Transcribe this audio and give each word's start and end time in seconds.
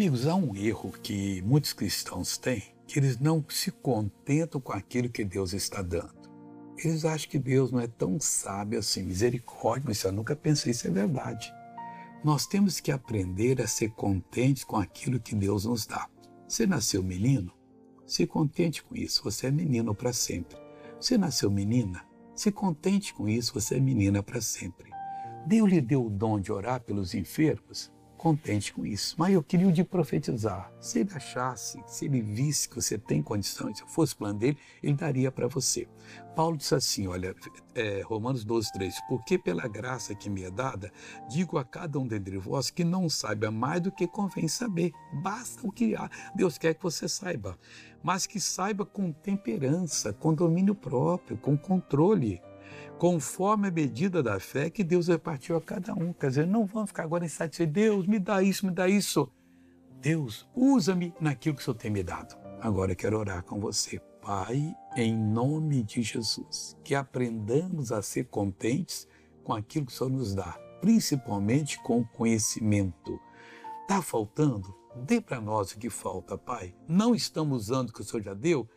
Amigos, 0.00 0.26
há 0.26 0.34
um 0.34 0.56
erro 0.56 0.92
que 1.02 1.42
muitos 1.42 1.74
cristãos 1.74 2.38
têm, 2.38 2.62
que 2.86 2.98
eles 2.98 3.18
não 3.18 3.44
se 3.50 3.70
contentam 3.70 4.58
com 4.58 4.72
aquilo 4.72 5.10
que 5.10 5.22
Deus 5.22 5.52
está 5.52 5.82
dando. 5.82 6.30
Eles 6.78 7.04
acham 7.04 7.28
que 7.28 7.38
Deus 7.38 7.70
não 7.70 7.80
é 7.80 7.86
tão 7.86 8.18
sábio 8.18 8.78
assim, 8.78 9.02
misericórdia, 9.02 9.84
mas 9.86 10.02
eu 10.02 10.10
nunca 10.10 10.34
pensei 10.34 10.72
isso 10.72 10.88
é 10.88 10.90
verdade. 10.90 11.52
Nós 12.24 12.46
temos 12.46 12.80
que 12.80 12.90
aprender 12.90 13.60
a 13.60 13.66
ser 13.66 13.90
contentes 13.90 14.64
com 14.64 14.78
aquilo 14.78 15.20
que 15.20 15.34
Deus 15.34 15.66
nos 15.66 15.84
dá. 15.84 16.08
Você 16.48 16.66
nasceu 16.66 17.02
menino? 17.02 17.52
Se 18.06 18.26
contente 18.26 18.82
com 18.82 18.96
isso, 18.96 19.22
você 19.22 19.48
é 19.48 19.50
menino 19.50 19.94
para 19.94 20.14
sempre. 20.14 20.56
Você 20.98 21.18
nasceu 21.18 21.50
menina? 21.50 22.02
Se 22.34 22.50
contente 22.50 23.12
com 23.12 23.28
isso, 23.28 23.52
você 23.52 23.74
é 23.74 23.80
menina 23.80 24.22
para 24.22 24.40
sempre. 24.40 24.90
Deus 25.46 25.68
lhe 25.68 25.82
deu 25.82 26.06
o 26.06 26.08
dom 26.08 26.40
de 26.40 26.50
orar 26.50 26.80
pelos 26.80 27.12
enfermos? 27.12 27.92
Contente 28.20 28.74
com 28.74 28.84
isso. 28.84 29.14
Mas 29.16 29.32
eu 29.32 29.42
queria 29.42 29.66
o 29.66 29.72
de 29.72 29.82
profetizar. 29.82 30.70
Se 30.78 30.98
ele 30.98 31.10
achasse, 31.14 31.82
se 31.86 32.04
ele 32.04 32.20
visse 32.20 32.68
que 32.68 32.74
você 32.74 32.98
tem 32.98 33.22
condições, 33.22 33.78
se 33.78 33.84
fosse 33.86 34.14
plano 34.14 34.38
dele, 34.38 34.58
ele 34.82 34.92
daria 34.92 35.32
para 35.32 35.48
você. 35.48 35.88
Paulo 36.36 36.58
disse 36.58 36.74
assim, 36.74 37.06
olha, 37.06 37.34
é, 37.74 38.02
Romanos 38.02 38.44
12, 38.44 38.72
3, 38.72 38.94
porque 39.08 39.38
pela 39.38 39.66
graça 39.66 40.14
que 40.14 40.28
me 40.28 40.42
é 40.42 40.50
dada, 40.50 40.92
digo 41.30 41.56
a 41.56 41.64
cada 41.64 41.98
um 41.98 42.06
dentre 42.06 42.36
vós 42.36 42.68
que 42.68 42.84
não 42.84 43.08
saiba 43.08 43.50
mais 43.50 43.80
do 43.80 43.90
que 43.90 44.06
convém 44.06 44.46
saber. 44.48 44.92
Basta 45.22 45.66
o 45.66 45.72
que 45.72 45.94
Deus 46.34 46.58
quer 46.58 46.74
que 46.74 46.82
você 46.82 47.08
saiba, 47.08 47.58
mas 48.02 48.26
que 48.26 48.38
saiba 48.38 48.84
com 48.84 49.10
temperança, 49.12 50.12
com 50.12 50.34
domínio 50.34 50.74
próprio, 50.74 51.38
com 51.38 51.56
controle 51.56 52.38
conforme 52.98 53.68
a 53.68 53.70
medida 53.70 54.22
da 54.22 54.38
fé 54.38 54.68
que 54.68 54.84
Deus 54.84 55.08
repartiu 55.08 55.56
a 55.56 55.60
cada 55.60 55.94
um. 55.94 56.12
Quer 56.12 56.28
dizer, 56.28 56.46
não 56.46 56.66
vamos 56.66 56.90
ficar 56.90 57.04
agora 57.04 57.24
insatisfeitos. 57.24 57.72
Deus, 57.72 58.06
me 58.06 58.18
dá 58.18 58.42
isso, 58.42 58.66
me 58.66 58.72
dá 58.72 58.88
isso. 58.88 59.30
Deus, 60.00 60.48
usa-me 60.54 61.14
naquilo 61.20 61.56
que 61.56 61.62
o 61.62 61.64
Senhor 61.64 61.76
tem 61.76 61.90
me 61.90 62.02
dado. 62.02 62.36
Agora 62.60 62.92
eu 62.92 62.96
quero 62.96 63.18
orar 63.18 63.42
com 63.42 63.58
você. 63.58 63.98
Pai, 64.20 64.76
em 64.96 65.16
nome 65.16 65.82
de 65.82 66.02
Jesus, 66.02 66.76
que 66.84 66.94
aprendamos 66.94 67.90
a 67.90 68.02
ser 68.02 68.24
contentes 68.26 69.08
com 69.42 69.54
aquilo 69.54 69.86
que 69.86 69.92
o 69.92 69.94
Senhor 69.94 70.10
nos 70.10 70.34
dá, 70.34 70.58
principalmente 70.80 71.82
com 71.82 72.00
o 72.00 72.06
conhecimento. 72.06 73.18
Está 73.82 74.02
faltando? 74.02 74.74
Dê 74.94 75.20
para 75.22 75.40
nós 75.40 75.72
o 75.72 75.78
que 75.78 75.88
falta, 75.88 76.36
Pai. 76.36 76.74
Não 76.86 77.14
estamos 77.14 77.62
usando 77.62 77.88
o 77.88 77.92
que 77.94 78.02
o 78.02 78.04
Senhor 78.04 78.22
já 78.22 78.34
deu? 78.34 78.68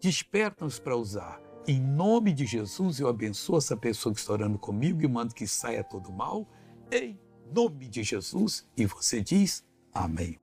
Desperta-nos 0.00 0.78
para 0.78 0.96
usar 0.96 1.47
em 1.68 1.78
nome 1.78 2.32
de 2.32 2.46
Jesus, 2.46 2.98
eu 2.98 3.08
abençoo 3.08 3.58
essa 3.58 3.76
pessoa 3.76 4.14
que 4.14 4.18
está 4.18 4.32
orando 4.32 4.58
comigo 4.58 5.02
e 5.02 5.06
mando 5.06 5.34
que 5.34 5.46
saia 5.46 5.84
todo 5.84 6.10
mal. 6.10 6.48
Em 6.90 7.20
nome 7.54 7.86
de 7.88 8.02
Jesus. 8.02 8.66
E 8.74 8.86
você 8.86 9.20
diz 9.20 9.62
amém. 9.92 10.38